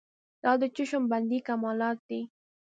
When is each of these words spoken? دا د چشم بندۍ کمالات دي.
دا 0.43 0.51
د 0.61 0.63
چشم 0.75 1.03
بندۍ 1.11 1.39
کمالات 1.47 1.97
دي. 2.09 2.21